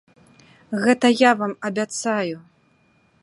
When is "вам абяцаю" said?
1.43-2.37